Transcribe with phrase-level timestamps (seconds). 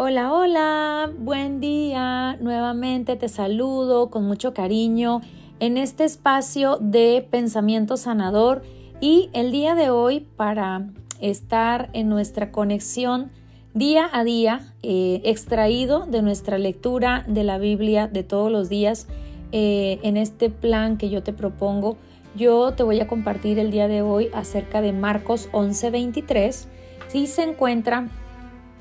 [0.00, 2.36] Hola, hola, buen día.
[2.40, 5.22] Nuevamente te saludo con mucho cariño
[5.58, 8.62] en este espacio de pensamiento sanador
[9.00, 10.86] y el día de hoy para
[11.20, 13.32] estar en nuestra conexión
[13.74, 19.08] día a día, eh, extraído de nuestra lectura de la Biblia de todos los días,
[19.50, 21.96] eh, en este plan que yo te propongo,
[22.36, 26.68] yo te voy a compartir el día de hoy acerca de Marcos 11:23.
[27.08, 28.06] Si se encuentra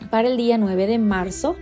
[0.09, 1.55] para el día 9 de marzo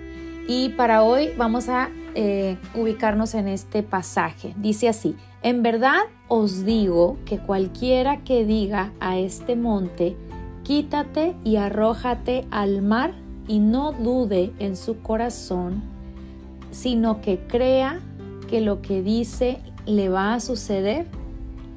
[0.47, 4.53] y para hoy vamos a eh, ubicarnos en este pasaje.
[4.57, 10.15] Dice así, en verdad os digo que cualquiera que diga a este monte,
[10.63, 13.13] quítate y arrójate al mar
[13.47, 15.83] y no dude en su corazón,
[16.71, 17.99] sino que crea
[18.47, 21.07] que lo que dice le va a suceder,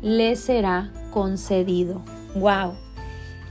[0.03, 2.03] le será concedido.
[2.35, 2.75] ¡Wow!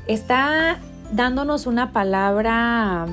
[0.07, 0.79] Está
[1.11, 3.05] dándonos una palabra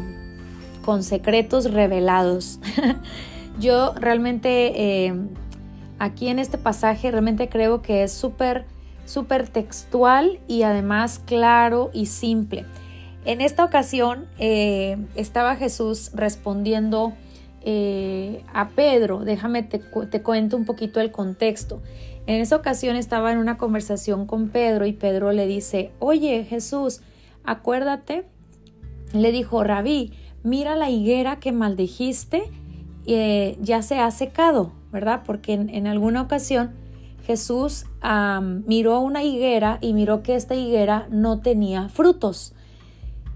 [0.84, 2.60] con secretos revelados.
[3.58, 5.14] Yo realmente eh,
[5.98, 8.66] aquí en este pasaje realmente creo que es súper,
[9.06, 12.66] súper textual y además claro y simple.
[13.24, 17.14] En esta ocasión eh, estaba Jesús respondiendo
[17.62, 19.20] eh, a Pedro.
[19.20, 21.80] Déjame te, te cuento un poquito el contexto.
[22.26, 27.00] En esa ocasión estaba en una conversación con Pedro y Pedro le dice, oye Jesús,
[27.44, 28.26] acuérdate,
[29.12, 32.50] le dijo, rabí, mira la higuera que maldijiste,
[33.06, 35.22] eh, ya se ha secado, ¿verdad?
[35.24, 36.72] Porque en, alguna ocasión
[37.26, 37.86] Jesús
[38.66, 42.54] miró una higuera y miró que esta higuera no tenía frutos.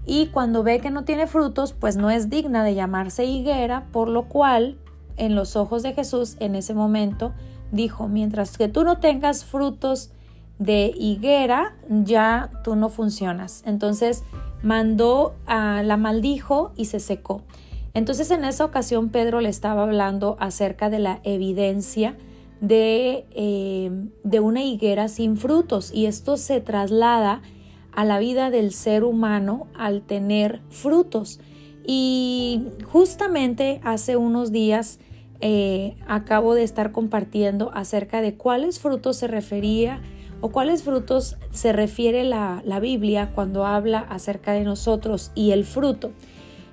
[0.05, 4.09] Y cuando ve que no tiene frutos, pues no es digna de llamarse higuera, por
[4.09, 4.77] lo cual,
[5.17, 7.33] en los ojos de Jesús, en ese momento,
[7.71, 10.11] dijo, mientras que tú no tengas frutos
[10.59, 13.63] de higuera, ya tú no funcionas.
[13.65, 14.23] Entonces
[14.61, 17.41] mandó a la maldijo y se secó.
[17.93, 22.17] Entonces en esa ocasión Pedro le estaba hablando acerca de la evidencia
[22.61, 23.89] de, eh,
[24.23, 27.41] de una higuera sin frutos y esto se traslada
[27.93, 31.39] a la vida del ser humano al tener frutos.
[31.85, 34.99] Y justamente hace unos días
[35.41, 40.01] eh, acabo de estar compartiendo acerca de cuáles frutos se refería
[40.41, 46.11] o cuáles frutos se refiere la, Biblia cuando habla acerca de nosotros y el fruto.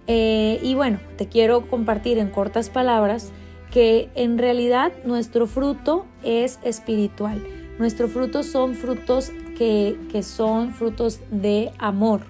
[0.06, 3.32] Eh, y bueno, te quiero compartir en cortas palabras
[3.70, 7.44] que en realidad nuestro fruto es espiritual.
[7.78, 12.22] Nuestros frutos son frutos que, que son frutos de amor.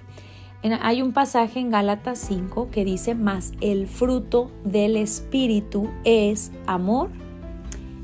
[0.81, 7.09] hay un pasaje en Gálatas 5 que dice, más el fruto del Espíritu es amor.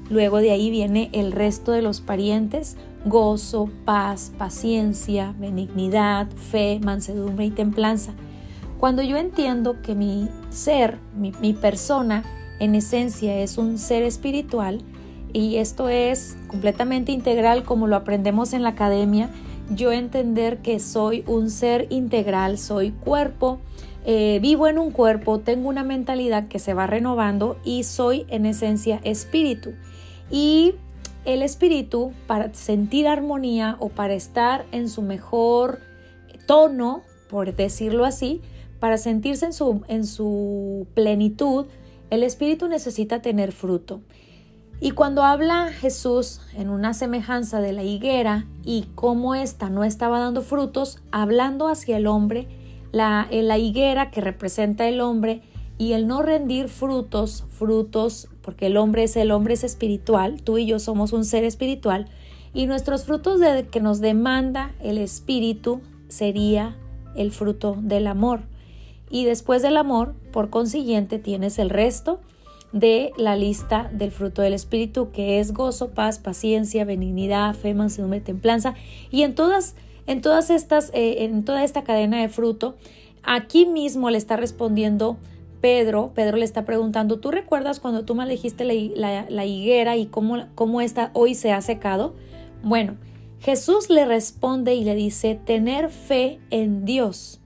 [0.09, 7.45] Luego de ahí viene el resto de los parientes, gozo, paz, paciencia, benignidad, fe, mansedumbre
[7.45, 8.13] y templanza.
[8.79, 12.23] Cuando yo entiendo que mi ser, mi, persona,
[12.59, 14.81] en esencia es un ser espiritual,
[15.31, 19.29] y esto es completamente integral como lo aprendemos en la academia,
[19.69, 23.59] yo entender que soy un ser integral, soy cuerpo,
[24.05, 28.45] eh, vivo en un cuerpo, tengo una mentalidad que se va renovando y soy en
[28.45, 29.71] esencia espíritu.
[30.29, 30.75] Y
[31.25, 35.79] el espíritu, para sentir armonía o para estar en su mejor
[36.45, 38.41] tono, por decirlo así,
[38.79, 41.65] para sentirse en su, en su plenitud,
[42.09, 44.01] el espíritu necesita tener fruto.
[44.79, 50.19] Y cuando habla Jesús en una semejanza de la higuera y cómo ésta no estaba
[50.19, 52.47] dando frutos, hablando hacia el hombre,
[52.91, 55.41] la, la higuera que representa el hombre
[55.77, 60.57] y el no rendir frutos, frutos, porque el hombre es el hombre es espiritual, tú
[60.57, 62.07] y yo somos un ser espiritual,
[62.53, 66.77] y nuestros frutos de, que nos demanda el espíritu sería
[67.15, 68.41] el fruto del amor.
[69.09, 72.19] Y después del amor, por consiguiente, tienes el resto
[72.71, 78.21] de la lista del fruto del espíritu, que es gozo, paz, paciencia, benignidad, fe, mansedumbre,
[78.21, 78.73] templanza.
[79.11, 79.75] Y en todas,
[80.07, 82.75] en todas estas, eh, en toda esta cadena de fruto,
[83.21, 85.17] aquí mismo le está respondiendo
[85.63, 90.47] Pedro, Pedro le está preguntando, ¿tú recuerdas cuando tú me elegiste la, higuera y cómo,
[90.55, 92.15] cómo esta hoy se ha secado?
[92.63, 92.97] Bueno,
[93.39, 97.39] Jesús le responde y le dice, tener fe en Dios.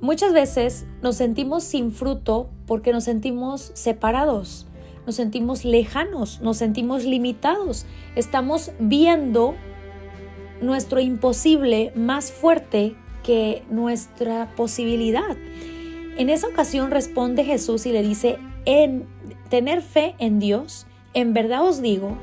[0.00, 4.66] Muchas veces nos sentimos sin fruto porque nos sentimos separados,
[5.06, 7.86] nos sentimos lejanos, nos sentimos limitados.
[8.16, 9.54] Estamos viendo
[10.60, 15.36] nuestro imposible más fuerte que nuestra posibilidad.
[16.22, 19.06] En esa ocasión responde Jesús y le dice, en
[19.50, 22.16] tener fe en Dios, en verdad os digo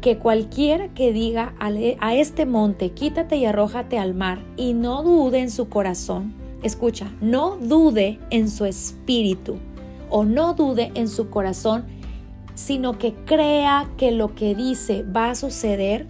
[0.00, 5.38] que cualquiera que diga a este monte, quítate y arrójate al mar, y no dude
[5.40, 6.32] en su corazón,
[6.62, 9.58] escucha, no dude en su espíritu
[10.08, 11.84] o no dude en su corazón,
[12.54, 16.06] sino que crea que lo que dice va a suceder,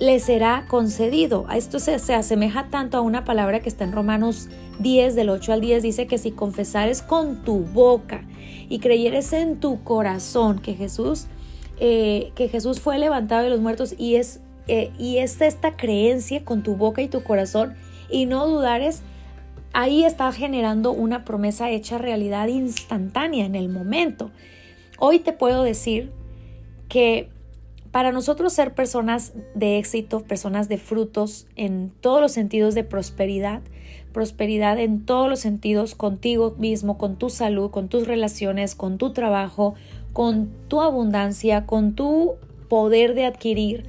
[0.00, 1.44] le será concedido.
[1.48, 4.48] A esto se, se, asemeja tanto a una palabra que está en Romanos
[4.80, 8.24] 10, del 8 al 10, dice que si confesares con tu boca
[8.70, 11.26] y creyeres en tu corazón que Jesús,
[11.78, 16.44] eh, que Jesús fue levantado de los muertos y es, eh, y es esta creencia
[16.44, 17.74] con tu boca y tu corazón
[18.08, 19.02] y no dudares,
[19.74, 24.30] ahí estás generando una promesa hecha realidad instantánea en el momento.
[24.98, 26.10] Hoy te puedo decir
[26.88, 27.28] que
[27.90, 33.62] para nosotros ser personas de éxito, personas de frutos en todos los sentidos de prosperidad,
[34.12, 39.12] prosperidad en todos los sentidos contigo mismo, con tu salud, con tus relaciones, con tu
[39.12, 39.74] trabajo,
[40.12, 42.34] con tu abundancia, con tu
[42.68, 43.84] poder de adquirir.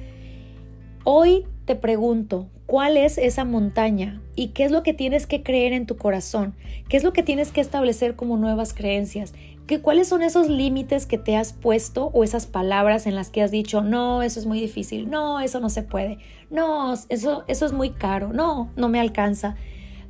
[1.04, 4.22] Hoy te pregunto, ¿cuál es esa montaña?
[4.34, 6.54] ¿Y qué es lo que tienes que creer en tu corazón?
[6.88, 9.34] ¿Qué es lo que tienes que establecer como nuevas creencias?
[9.66, 13.42] ¿Qué, ¿Cuáles son esos límites que te has puesto o esas palabras en las que
[13.42, 16.16] has dicho, no, eso es muy difícil, no, eso no se puede,
[16.48, 19.54] no, eso, eso es muy caro, no, no me alcanza?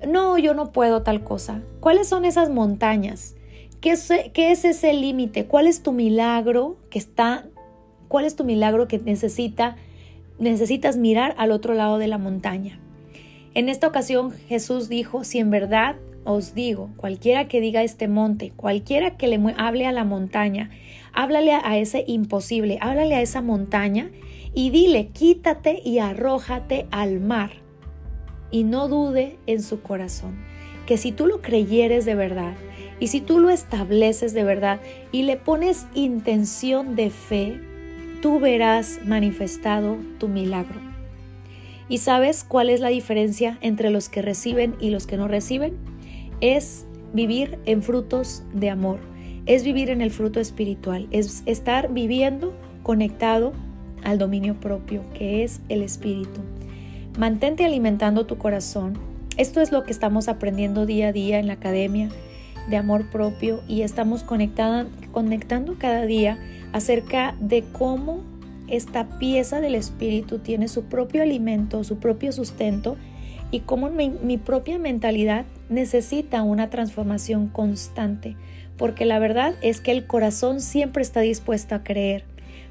[0.06, 1.62] no, yo no puedo tal cosa.
[1.80, 3.34] ¿Cuáles son esas montañas?
[3.80, 5.46] ¿Qué es, qué es ese límite?
[5.46, 7.44] ¿Cuál es tu milagro que está,
[8.06, 9.74] cuál es tu milagro que necesita,
[10.42, 12.78] necesitas mirar al otro lado de la montaña?
[13.54, 18.52] En esta ocasión Jesús dijo, si en verdad os digo, cualquiera que diga este monte,
[18.54, 20.70] cualquiera que le hable a la montaña,
[21.12, 24.10] háblale a ese imposible, háblale a esa montaña
[24.54, 27.50] y dile, quítate y arrójate al mar
[28.50, 30.36] y no dude en su corazón,
[30.86, 32.54] que si tú lo creyeres de verdad
[33.00, 34.80] y si tú lo estableces de verdad
[35.10, 37.60] y le pones intención de fe,
[38.22, 40.80] tú verás manifestado tu milagro.
[41.88, 45.74] ¿Y sabes cuál es la diferencia entre los que reciben y los que no reciben?
[46.40, 49.00] Es vivir en frutos de amor,
[49.44, 52.54] es vivir en el fruto espiritual, es estar viviendo
[52.84, 53.52] conectado
[54.04, 56.40] al dominio propio, que es el espíritu.
[57.18, 58.98] Mantente alimentando tu corazón.
[59.36, 62.08] Esto es lo que estamos aprendiendo día a día en la academia
[62.70, 66.38] de amor propio y estamos conectando cada día
[66.72, 68.22] acerca de cómo
[68.68, 72.96] esta pieza del espíritu tiene su propio alimento, su propio sustento
[73.50, 78.34] y cómo mi, propia mentalidad necesita una transformación constante,
[78.78, 82.24] porque la verdad es que el corazón siempre está dispuesto a creer,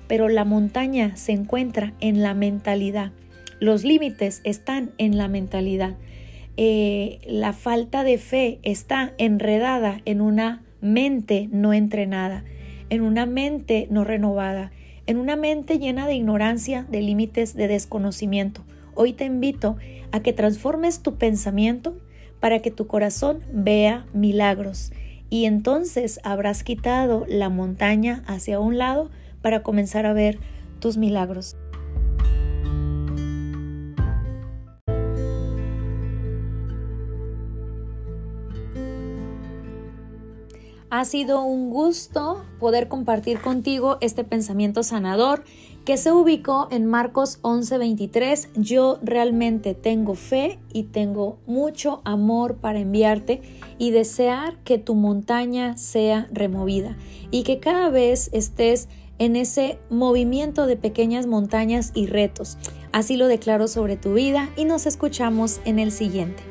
[0.07, 3.12] pero la montaña se encuentra en la mentalidad.
[3.59, 5.94] Los límites están en la mentalidad.
[6.57, 12.44] Eh, la falta de fe está enredada en una mente no entrenada,
[12.91, 14.71] en una mente no renovada,
[15.07, 18.63] en una mente llena de ignorancia, de límites, de desconocimiento.
[18.95, 19.77] Hoy te invito
[20.11, 21.97] a que transformes tu pensamiento
[22.41, 24.91] para que tu corazón vea milagros
[25.29, 29.09] y entonces habrás quitado la montaña hacia un lado
[29.41, 30.39] para comenzar a ver
[30.81, 31.55] tus milagros.
[40.93, 45.45] Ha sido un gusto poder compartir contigo este pensamiento sanador
[45.85, 48.49] que se ubicó en Marcos 11:23.
[48.55, 53.41] Yo realmente tengo fe y tengo mucho amor para enviarte
[53.77, 56.98] y desear que tu montaña sea removida
[57.31, 62.57] y que cada vez estés en ese movimiento de pequeñas montañas y retos.
[62.91, 66.50] Así lo declaro sobre tu vida y nos escuchamos en el siguiente.